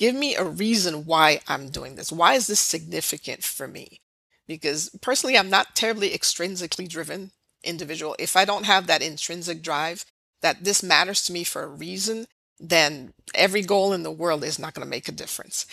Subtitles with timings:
[0.00, 2.10] Give me a reason why I'm doing this.
[2.10, 4.00] Why is this significant for me?
[4.48, 8.16] Because personally, I'm not terribly extrinsically driven individual.
[8.18, 10.06] If I don't have that intrinsic drive
[10.40, 12.26] that this matters to me for a reason,
[12.58, 15.66] then every goal in the world is not going to make a difference.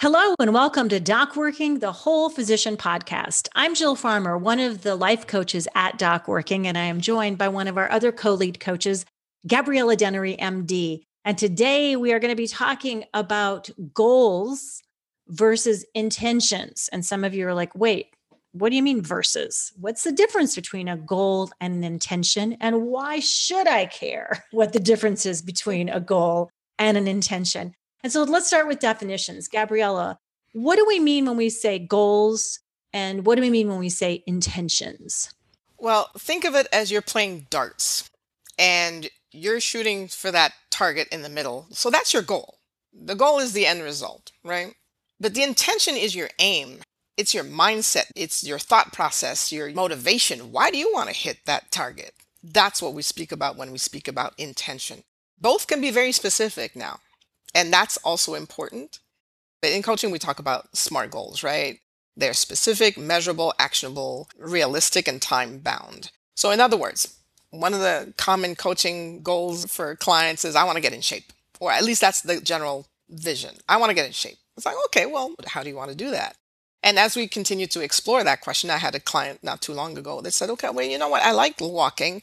[0.00, 3.48] Hello and welcome to Doc Working, the Whole Physician Podcast.
[3.56, 7.36] I'm Jill Farmer, one of the life coaches at Doc Working, and I am joined
[7.36, 9.04] by one of our other co lead coaches,
[9.48, 11.02] Gabriella Dennery, MD.
[11.24, 14.84] And today we are going to be talking about goals
[15.26, 16.88] versus intentions.
[16.92, 18.14] And some of you are like, wait,
[18.52, 19.72] what do you mean versus?
[19.80, 22.56] What's the difference between a goal and an intention?
[22.60, 27.74] And why should I care what the difference is between a goal and an intention?
[28.02, 29.48] And so let's start with definitions.
[29.48, 30.18] Gabriella,
[30.52, 32.60] what do we mean when we say goals
[32.92, 35.32] and what do we mean when we say intentions?
[35.78, 38.10] Well, think of it as you're playing darts
[38.58, 41.66] and you're shooting for that target in the middle.
[41.70, 42.58] So that's your goal.
[42.92, 44.74] The goal is the end result, right?
[45.20, 46.80] But the intention is your aim.
[47.16, 50.52] It's your mindset, it's your thought process, your motivation.
[50.52, 52.12] Why do you want to hit that target?
[52.44, 55.02] That's what we speak about when we speak about intention.
[55.40, 57.00] Both can be very specific now.
[57.54, 58.98] And that's also important.
[59.60, 61.80] But in coaching, we talk about SMART goals, right?
[62.16, 66.10] They're specific, measurable, actionable, realistic, and time bound.
[66.36, 67.16] So, in other words,
[67.50, 71.32] one of the common coaching goals for clients is I want to get in shape,
[71.60, 73.56] or at least that's the general vision.
[73.68, 74.38] I want to get in shape.
[74.56, 76.36] It's like, okay, well, how do you want to do that?
[76.82, 79.98] And as we continue to explore that question, I had a client not too long
[79.98, 81.22] ago that said, okay, well, you know what?
[81.22, 82.22] I like walking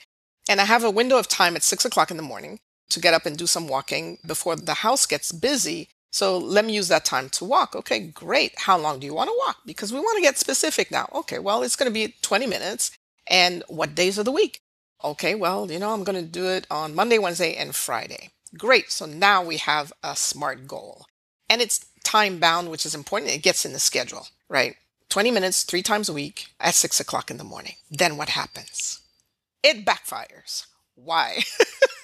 [0.49, 3.13] and I have a window of time at six o'clock in the morning to get
[3.13, 5.89] up and do some walking before the house gets busy.
[6.11, 7.75] So let me use that time to walk.
[7.75, 8.53] Okay, great.
[8.57, 9.57] How long do you want to walk?
[9.65, 11.09] Because we want to get specific now.
[11.13, 12.91] Okay, well, it's going to be 20 minutes.
[13.27, 14.61] And what days of the week?
[15.03, 18.29] Okay, well, you know, I'm going to do it on Monday, Wednesday, and Friday.
[18.57, 18.91] Great.
[18.91, 21.05] So now we have a SMART goal.
[21.49, 23.31] And it's time bound, which is important.
[23.31, 24.75] It gets in the schedule, right?
[25.09, 27.75] 20 minutes, three times a week at six o'clock in the morning.
[27.91, 29.01] Then what happens?
[29.63, 30.65] It backfires.
[30.95, 31.43] Why?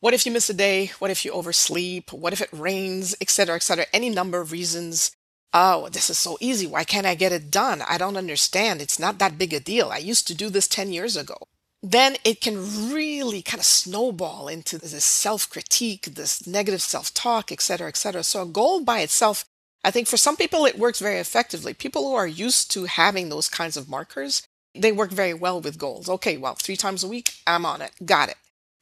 [0.00, 0.92] What if you miss a day?
[1.00, 2.12] What if you oversleep?
[2.12, 3.86] What if it rains, etc., etc.?
[3.92, 5.10] Any number of reasons.
[5.52, 6.68] Oh, this is so easy.
[6.68, 7.82] Why can't I get it done?
[7.82, 8.80] I don't understand.
[8.80, 9.90] It's not that big a deal.
[9.90, 11.48] I used to do this 10 years ago.
[11.82, 17.50] Then it can really kind of snowball into this self critique, this negative self talk,
[17.50, 18.22] etc., etc.
[18.22, 19.44] So a goal by itself,
[19.82, 21.74] I think for some people it works very effectively.
[21.74, 25.78] People who are used to having those kinds of markers, they work very well with
[25.78, 26.08] goals.
[26.08, 27.92] Okay, well, three times a week, I'm on it.
[28.04, 28.36] Got it.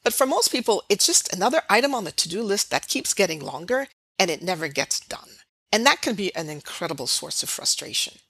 [0.06, 3.12] But for most people, it's just another item on the to do list that keeps
[3.12, 3.89] getting longer
[4.21, 5.31] and it never gets done.
[5.72, 8.21] And that can be an incredible source of frustration.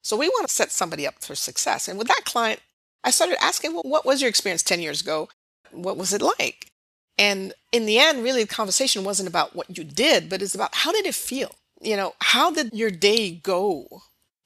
[0.00, 1.88] So we want to set somebody up for success.
[1.88, 2.60] And with that client,
[3.02, 5.28] I started asking, well, what was your experience 10 years ago?
[5.72, 6.68] What was it like?
[7.18, 10.76] And in the end, really, the conversation wasn't about what you did, but it's about
[10.76, 11.56] how did it feel?
[11.82, 13.88] You know, how did your day go?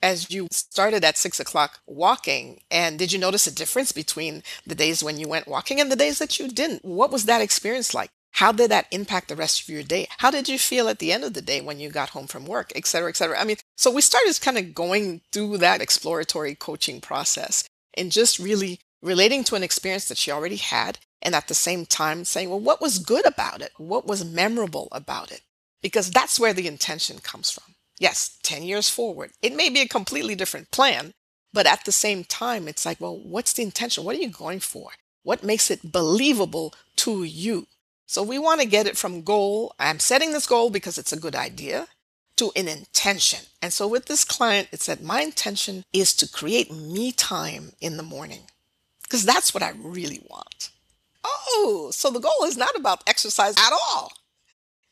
[0.02, 4.74] As you started at six o'clock walking and did you notice a difference between the
[4.74, 6.84] days when you went walking and the days that you didn't?
[6.84, 8.10] What was that experience like?
[8.32, 10.06] How did that impact the rest of your day?
[10.18, 12.46] How did you feel at the end of the day when you got home from
[12.46, 13.38] work et cetera et cetera?
[13.38, 18.38] I mean so we started kind of going through that exploratory coaching process and just
[18.38, 22.48] really relating to an experience that she already had and at the same time saying
[22.48, 23.72] well what was good about it?
[23.78, 25.40] What was memorable about it?
[25.82, 29.32] Because that's where the intention comes from Yes, 10 years forward.
[29.42, 31.14] It may be a completely different plan,
[31.52, 34.04] but at the same time, it's like, well, what's the intention?
[34.04, 34.90] What are you going for?
[35.22, 37.66] What makes it believable to you?
[38.06, 39.74] So we want to get it from goal.
[39.78, 41.88] I'm setting this goal because it's a good idea
[42.36, 43.40] to an intention.
[43.60, 47.96] And so with this client, it said, my intention is to create me time in
[47.96, 48.42] the morning
[49.02, 50.70] because that's what I really want.
[51.24, 54.12] Oh, so the goal is not about exercise at all.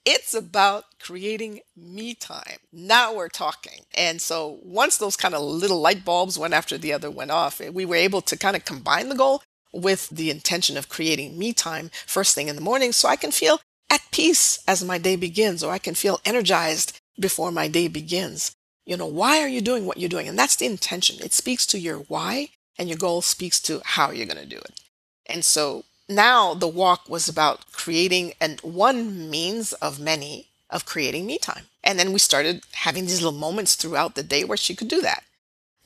[0.05, 2.59] It's about creating me time.
[2.72, 3.84] Now we're talking.
[3.97, 7.61] And so once those kind of little light bulbs one after the other went off,
[7.61, 11.39] eh, we were able to kind of combine the goal with the intention of creating
[11.39, 14.99] me time first thing in the morning so I can feel at peace as my
[14.99, 18.56] day begins or I can feel energized before my day begins.
[18.85, 20.26] You know, why are you doing what you're doing?
[20.26, 21.25] And that's the intention.
[21.25, 22.49] It speaks to your why
[22.79, 24.81] and your goal speaks to how you're going to do it.
[25.26, 31.27] And so now the walk was about creating and one means of many of creating
[31.27, 31.67] me time.
[31.85, 35.01] And then we started having these little moments throughout the day where she could do
[35.03, 35.25] that.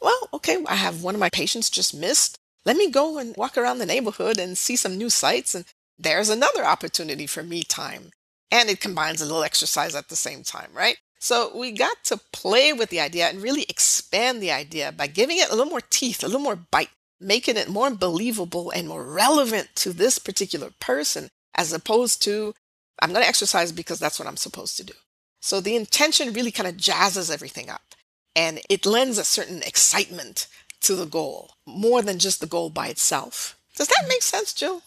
[0.00, 2.38] Well, okay, I have one of my patients just missed.
[2.64, 5.54] Let me go and walk around the neighborhood and see some new sights.
[5.54, 5.64] And
[5.98, 8.10] there's another opportunity for me time.
[8.50, 10.96] And it combines a little exercise at the same time, right?
[11.20, 15.36] So we got to play with the idea and really expand the idea by giving
[15.36, 16.88] it a little more teeth, a little more bite,
[17.20, 22.54] making it more believable and more relevant to this particular person as opposed to
[23.02, 24.94] I'm going to exercise because that's what I'm supposed to do.
[25.40, 27.94] So the intention really kind of jazzes everything up
[28.36, 30.48] and it lends a certain excitement
[30.82, 33.58] to the goal more than just the goal by itself.
[33.76, 34.82] Does that make sense, Jill?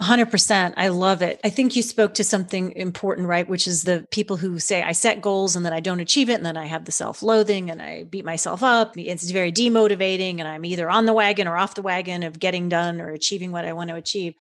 [0.00, 0.74] 100%.
[0.76, 1.40] I love it.
[1.42, 3.48] I think you spoke to something important, right?
[3.48, 6.34] Which is the people who say, I set goals and then I don't achieve it.
[6.34, 8.98] And then I have the self loathing and I beat myself up.
[8.98, 10.38] It's very demotivating.
[10.38, 13.52] And I'm either on the wagon or off the wagon of getting done or achieving
[13.52, 14.34] what I want to achieve.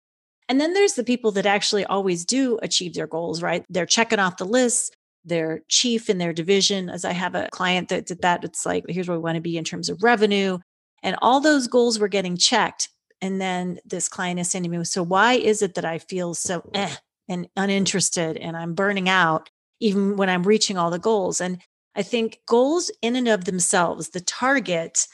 [0.47, 3.65] And then there's the people that actually always do achieve their goals, right?
[3.69, 4.95] They're checking off the list.
[5.23, 6.89] They're chief in their division.
[6.89, 9.41] As I have a client that did that, it's like, here's where we want to
[9.41, 10.59] be in terms of revenue.
[11.01, 12.89] And all those goals were getting checked
[13.21, 16.33] and then this client is saying to me, So why is it that I feel
[16.33, 16.95] so eh
[17.27, 19.49] and uninterested and I'm burning out
[19.79, 21.41] even when I'm reaching all the goals?
[21.41, 21.59] And
[21.95, 25.07] I think goals in and of themselves, the target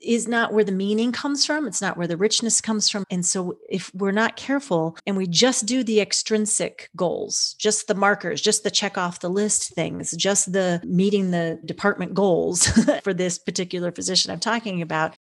[0.00, 1.66] is not where the meaning comes from.
[1.66, 3.04] It's not where the richness comes from.
[3.10, 7.94] And so, if we're not careful and we just do the extrinsic goals, just the
[7.94, 12.66] markers, just the check off the list things, just the meeting the department goals
[13.02, 15.14] for this particular physician I'm talking about,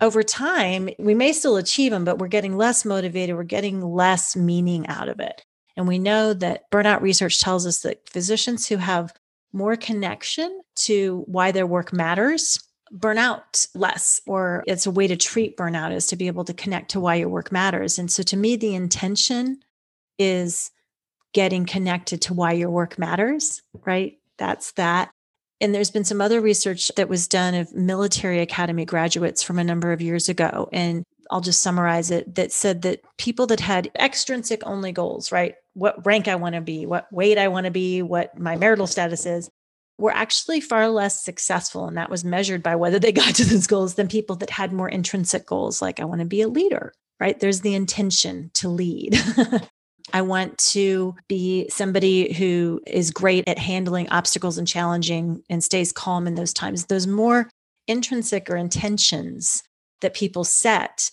[0.00, 3.34] over time, we may still achieve them, but we're getting less motivated.
[3.34, 5.42] We're getting less meaning out of it.
[5.76, 9.12] And we know that burnout research tells us that physicians who have
[9.52, 15.16] more connection to why their work matters burn out less, or it's a way to
[15.16, 17.98] treat burnout is to be able to connect to why your work matters.
[17.98, 19.60] And so to me, the intention
[20.18, 20.70] is
[21.32, 24.18] getting connected to why your work matters, right?
[24.38, 25.10] That's that.
[25.60, 29.64] And there's been some other research that was done of military academy graduates from a
[29.64, 30.68] number of years ago.
[30.72, 35.56] And I'll just summarize it that said that people that had extrinsic only goals, right?
[35.74, 38.86] What rank I want to be, what weight I want to be, what my marital
[38.86, 39.50] status is,
[39.98, 41.86] were actually far less successful.
[41.86, 44.72] And that was measured by whether they got to those goals than people that had
[44.72, 47.38] more intrinsic goals, like I want to be a leader, right?
[47.38, 49.20] There's the intention to lead.
[50.12, 55.92] I want to be somebody who is great at handling obstacles and challenging and stays
[55.92, 56.86] calm in those times.
[56.86, 57.50] Those more
[57.86, 59.62] intrinsic or intentions
[60.00, 61.10] that people set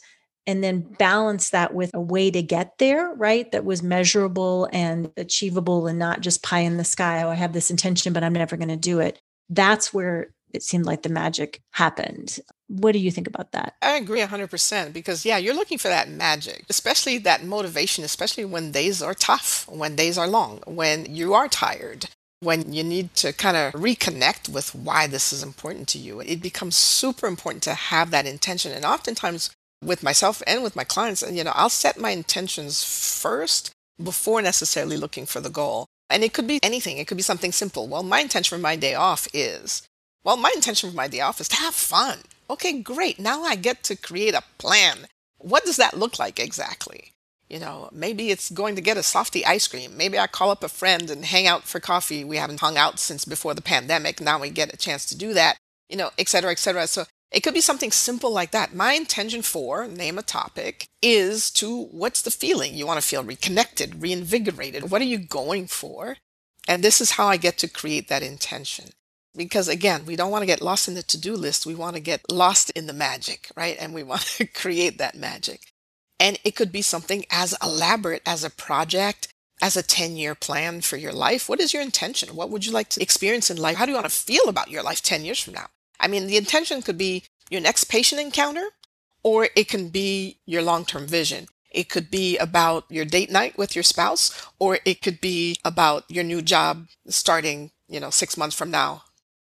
[0.48, 3.52] and then balance that with a way to get there, right?
[3.52, 7.24] That was measurable and achievable and not just pie in the sky.
[7.24, 9.20] Oh, I have this intention, but I'm never going to do it.
[9.50, 12.40] That's where it seemed like the magic happened.
[12.68, 13.76] What do you think about that?
[13.82, 18.72] I agree 100% because, yeah, you're looking for that magic, especially that motivation, especially when
[18.72, 22.08] days are tough, when days are long, when you are tired,
[22.40, 26.22] when you need to kind of reconnect with why this is important to you.
[26.22, 28.72] It becomes super important to have that intention.
[28.72, 29.50] And oftentimes,
[29.86, 33.72] with myself and with my clients, and you know, I'll set my intentions first
[34.02, 35.86] before necessarily looking for the goal.
[36.10, 37.88] And it could be anything, it could be something simple.
[37.88, 39.84] Well, my intention for my day off is
[40.26, 42.20] well, my intention for my day off is to have fun.
[42.50, 43.20] Okay, great.
[43.20, 45.08] Now I get to create a plan.
[45.38, 47.12] What does that look like exactly?
[47.48, 49.96] You know, maybe it's going to get a softy ice cream.
[49.96, 52.24] Maybe I call up a friend and hang out for coffee.
[52.24, 54.20] We haven't hung out since before the pandemic.
[54.20, 55.58] Now we get a chance to do that,
[55.90, 56.88] you know, et cetera, et cetera.
[56.88, 58.74] So it could be something simple like that.
[58.74, 62.76] My intention for, name a topic, is to what's the feeling?
[62.76, 64.90] You want to feel reconnected, reinvigorated.
[64.90, 66.18] What are you going for?
[66.68, 68.92] And this is how I get to create that intention
[69.36, 72.02] because again we don't want to get lost in the to-do list we want to
[72.02, 75.72] get lost in the magic right and we want to create that magic
[76.20, 79.28] and it could be something as elaborate as a project
[79.62, 82.72] as a 10 year plan for your life what is your intention what would you
[82.72, 85.26] like to experience in life how do you want to feel about your life 10
[85.26, 85.68] years from now
[86.00, 88.68] i mean the intention could be your next patient encounter
[89.24, 93.76] or it can be your long-term vision it could be about your date night with
[93.76, 98.56] your spouse or it could be about your new job starting you know 6 months
[98.56, 99.04] from now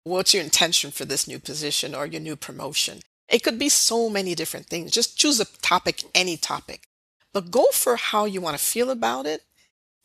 [0.08, 3.02] What's your intention for this new position or your new promotion?
[3.28, 4.92] It could be so many different things.
[4.92, 6.88] Just choose a topic, any topic,
[7.34, 9.42] but go for how you want to feel about it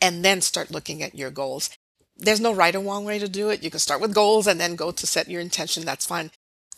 [0.01, 1.71] and then start looking at your goals.
[2.17, 3.63] There's no right or wrong way to do it.
[3.63, 5.85] You can start with goals and then go to set your intention.
[5.85, 6.31] That's fine.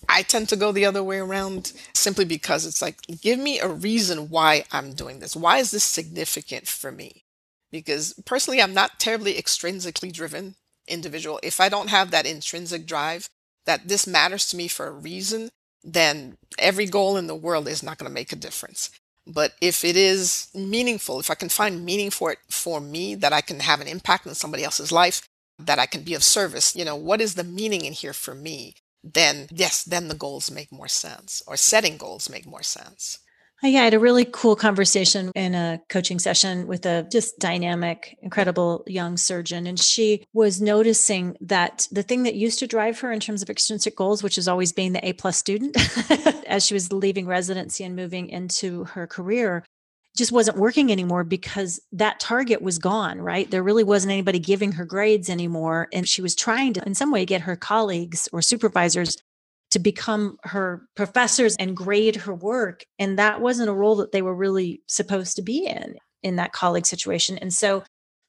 [0.08, 3.68] I tend to go the other way around simply because it's like, give me a
[3.68, 5.34] reason why I'm doing this.
[5.34, 7.24] Why is this significant for me?
[7.72, 10.56] Because personally, I'm not terribly extrinsically driven
[10.88, 13.28] individual, if I don't have that intrinsic drive
[13.66, 15.50] that this matters to me for a reason,
[15.82, 18.90] then every goal in the world is not going to make a difference.
[19.26, 23.33] But if it is meaningful, if I can find meaning for it for me, that
[23.33, 25.23] I can have an impact on somebody else's life,
[25.59, 28.35] that I can be of service, you know, what is the meaning in here for
[28.35, 28.75] me?
[29.02, 33.19] Then, yes, then the goals make more sense or setting goals make more sense.
[33.62, 37.38] Uh, yeah, I had a really cool conversation in a coaching session with a just
[37.38, 39.66] dynamic, incredible young surgeon.
[39.66, 43.49] And she was noticing that the thing that used to drive her in terms of
[43.49, 45.76] extrinsic goals, which is always being the A plus student,
[46.46, 49.64] as she was leaving residency and moving into her career,
[50.16, 53.50] just wasn't working anymore because that target was gone, right?
[53.50, 55.88] There really wasn't anybody giving her grades anymore.
[55.92, 59.16] And she was trying to, in some way, get her colleagues or supervisors
[59.72, 62.84] to become her professors and grade her work.
[62.98, 66.52] And that wasn't a role that they were really supposed to be in, in that
[66.52, 67.36] colleague situation.
[67.38, 67.82] And so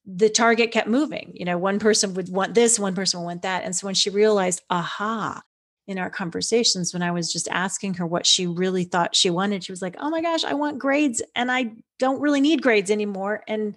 [0.06, 1.32] the target kept moving.
[1.36, 3.64] You know, one person would want this, one person would want that.
[3.64, 5.42] And so when she realized, aha,
[5.88, 9.64] in our conversations, when I was just asking her what she really thought she wanted,
[9.64, 12.90] she was like, oh my gosh, I want grades and I don't really need grades
[12.90, 13.44] anymore.
[13.48, 13.76] And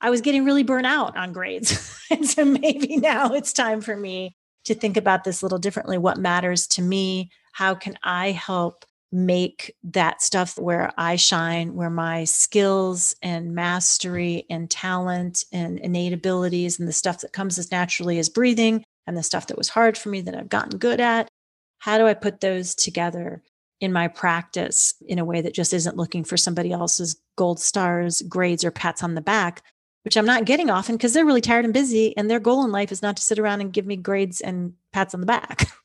[0.00, 1.98] I was getting really burnt out on grades.
[2.10, 5.96] and so maybe now it's time for me to think about this a little differently.
[5.96, 7.30] What matters to me?
[7.52, 14.44] How can I help make that stuff where I shine, where my skills and mastery
[14.50, 19.16] and talent and innate abilities and the stuff that comes as naturally as breathing and
[19.16, 21.28] the stuff that was hard for me that I've gotten good at?
[21.78, 23.42] How do I put those together
[23.80, 28.22] in my practice in a way that just isn't looking for somebody else's gold stars,
[28.22, 29.62] grades, or pats on the back,
[30.04, 32.16] which I'm not getting often because they're really tired and busy.
[32.16, 34.74] And their goal in life is not to sit around and give me grades and
[34.92, 35.68] pats on the back.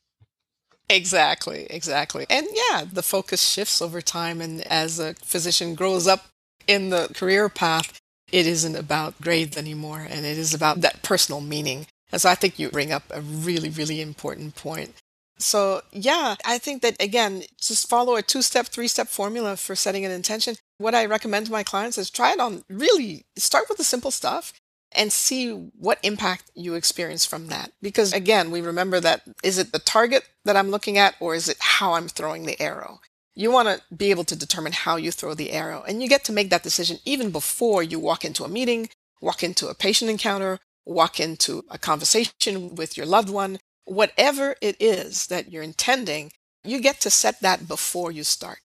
[0.92, 2.26] Exactly, exactly.
[2.30, 4.42] And yeah, the focus shifts over time.
[4.42, 6.26] And as a physician grows up
[6.68, 7.98] in the career path,
[8.32, 11.88] it isn't about grades anymore and it is about that personal meaning.
[12.12, 14.94] And so I think you bring up a really, really important point.
[15.42, 19.76] So, yeah, I think that again, just follow a two step, three step formula for
[19.76, 20.56] setting an intention.
[20.78, 24.12] What I recommend to my clients is try it on really start with the simple
[24.12, 24.54] stuff
[24.94, 27.72] and see what impact you experience from that.
[27.82, 31.48] Because again, we remember that is it the target that I'm looking at or is
[31.50, 33.00] it how I'm throwing the arrow?
[33.34, 36.26] You want to be able to determine how you throw the arrow and you get
[36.26, 38.90] to make that decision even before you walk into a meeting,
[39.22, 43.60] walk into a patient encounter, walk into a conversation with your loved one,
[43.92, 46.32] whatever it is that you're intending,
[46.64, 48.60] you get to set that before you start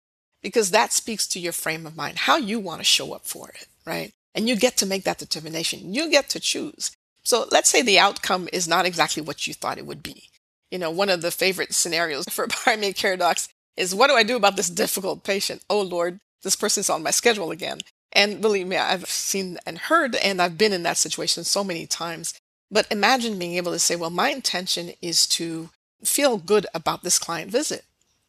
[0.41, 3.49] because that speaks to your frame of mind, how you want to show up for
[3.49, 4.11] it, right?
[4.35, 5.93] And you get to make that determination.
[5.93, 6.91] You get to choose.
[7.23, 10.29] So let's say the outcome is not exactly what you thought it would be.
[10.69, 14.23] You know, one of the favorite scenarios for primary care docs is what do I
[14.23, 15.63] do about this difficult patient?
[15.69, 17.79] Oh Lord, this person's on my schedule again.
[18.11, 21.87] And believe me, I've seen and heard, and I've been in that situation so many
[21.87, 22.35] times.
[22.73, 25.69] But imagine being able to say, well, my intention is to
[26.03, 27.85] feel good about this client visit.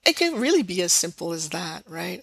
[0.06, 2.22] It can really be as simple as that, right?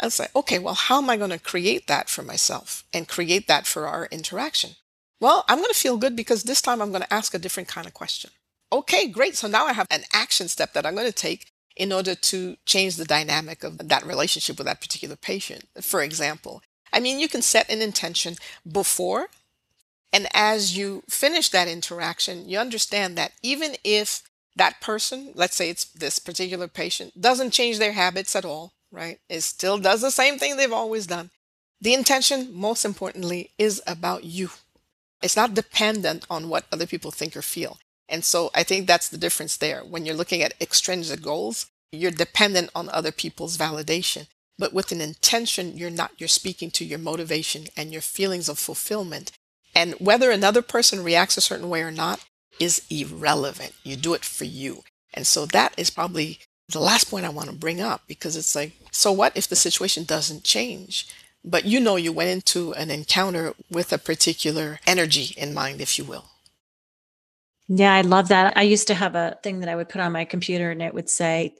[0.00, 3.46] And say, okay, well, how am I going to create that for myself and create
[3.46, 4.70] that for our interaction?
[5.20, 7.68] Well, I'm going to feel good because this time I'm going to ask a different
[7.68, 8.30] kind of question.
[8.72, 9.36] Okay, great.
[9.36, 12.56] So now I have an action step that I'm going to take in order to
[12.66, 15.68] change the dynamic of that relationship with that particular patient.
[15.80, 16.62] For example,
[16.92, 18.34] I mean, you can set an intention
[18.70, 19.28] before
[20.12, 24.22] and as you finish that interaction, you understand that even if
[24.56, 29.18] that person, let's say it's this particular patient, doesn't change their habits at all, right?
[29.28, 31.30] It still does the same thing they've always done.
[31.80, 34.50] The intention, most importantly, is about you.
[35.22, 37.78] It's not dependent on what other people think or feel.
[38.08, 39.82] And so I think that's the difference there.
[39.82, 44.26] When you're looking at extrinsic goals, you're dependent on other people's validation.
[44.58, 46.12] But with an intention, you're not.
[46.18, 49.32] You're speaking to your motivation and your feelings of fulfillment
[49.80, 52.22] and whether another person reacts a certain way or not
[52.60, 53.72] is irrelevant.
[53.82, 54.82] You do it for you.
[55.14, 58.54] And so that is probably the last point I want to bring up because it's
[58.54, 61.08] like, so what if the situation doesn't change?
[61.42, 65.98] But you know, you went into an encounter with a particular energy in mind, if
[65.98, 66.26] you will.
[67.66, 68.58] Yeah, I love that.
[68.58, 70.92] I used to have a thing that I would put on my computer and it
[70.92, 71.54] would say,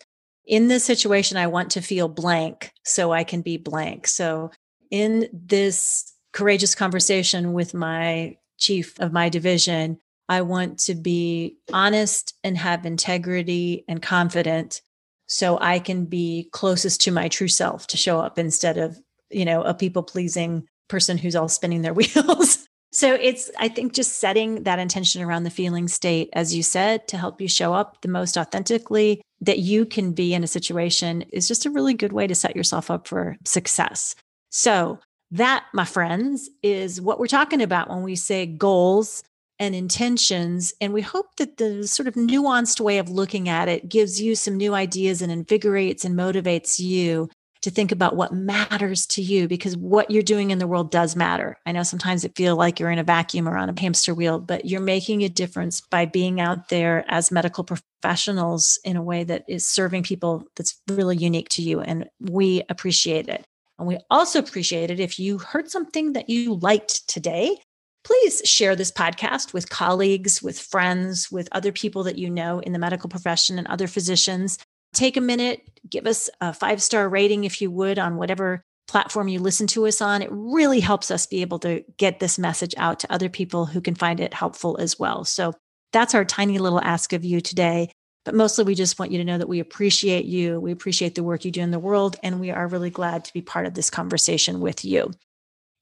[0.45, 4.07] in this situation, I want to feel blank so I can be blank.
[4.07, 4.51] So
[4.91, 9.99] in this courageous conversation with my chief of my division.
[10.29, 14.81] I want to be honest and have integrity and confident
[15.27, 19.45] so I can be closest to my true self to show up instead of, you
[19.45, 22.67] know, a people pleasing person who's all spinning their wheels.
[22.93, 27.09] so it's, I think, just setting that intention around the feeling state, as you said,
[27.09, 31.23] to help you show up the most authentically that you can be in a situation
[31.33, 34.15] is just a really good way to set yourself up for success.
[34.51, 34.99] So
[35.31, 39.23] that, my friends, is what we're talking about when we say goals
[39.59, 40.73] and intentions.
[40.81, 44.35] And we hope that the sort of nuanced way of looking at it gives you
[44.35, 47.29] some new ideas and invigorates and motivates you
[47.63, 51.15] to think about what matters to you because what you're doing in the world does
[51.15, 51.59] matter.
[51.67, 54.39] I know sometimes it feel like you're in a vacuum or on a hamster wheel,
[54.39, 59.25] but you're making a difference by being out there as medical professionals in a way
[59.25, 63.45] that is serving people that's really unique to you and we appreciate it.
[63.81, 67.57] And we also appreciate it if you heard something that you liked today.
[68.05, 72.73] Please share this podcast with colleagues, with friends, with other people that you know in
[72.73, 74.59] the medical profession and other physicians.
[74.93, 79.29] Take a minute, give us a five star rating if you would on whatever platform
[79.29, 80.21] you listen to us on.
[80.21, 83.81] It really helps us be able to get this message out to other people who
[83.81, 85.25] can find it helpful as well.
[85.25, 85.55] So
[85.93, 87.93] that's our tiny little ask of you today.
[88.25, 90.61] But mostly, we just want you to know that we appreciate you.
[90.61, 93.33] We appreciate the work you do in the world, and we are really glad to
[93.33, 95.13] be part of this conversation with you.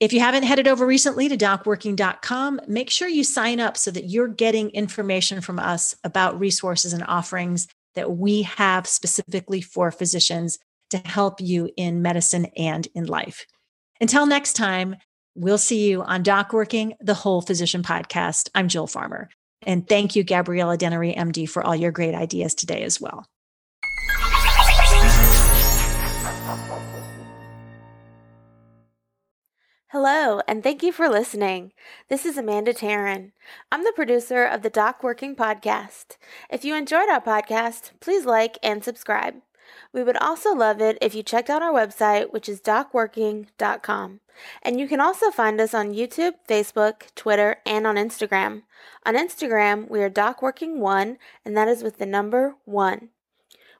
[0.01, 4.09] If you haven't headed over recently to docworking.com, make sure you sign up so that
[4.09, 7.67] you're getting information from us about resources and offerings
[7.97, 13.45] that we have specifically for physicians to help you in medicine and in life.
[14.01, 14.97] Until next time,
[15.35, 18.51] we'll see you on Doc Working, the Whole Physician Podcast.
[18.55, 19.29] I'm Jill Farmer.
[19.63, 23.27] And thank you, Gabriella Dennery, MD, for all your great ideas today as well.
[29.91, 31.73] Hello, and thank you for listening.
[32.11, 33.33] This is Amanda Taryn.
[33.73, 36.19] I'm the producer of the Doc Working Podcast.
[36.51, 39.37] If you enjoyed our podcast, please like and subscribe.
[39.93, 44.21] We would also love it if you checked out our website, which is docworking.com.
[44.63, 48.63] And you can also find us on YouTube, Facebook, Twitter, and on Instagram.
[49.05, 53.09] On Instagram, we are docworking1, and that is with the number 1.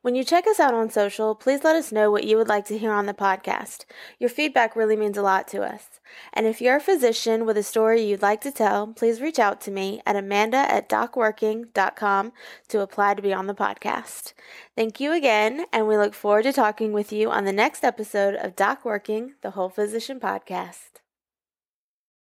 [0.01, 2.65] When you check us out on social, please let us know what you would like
[2.67, 3.85] to hear on the podcast.
[4.19, 5.99] Your feedback really means a lot to us.
[6.33, 9.61] And if you're a physician with a story you'd like to tell, please reach out
[9.63, 12.33] to me at amanda at docworking.com
[12.69, 14.35] to apply to be on the podcast.
[14.77, 18.37] Thank you again, and we look forward to talking with you on the next episode
[18.37, 20.98] of Doc Working, the Whole Physician Podcast.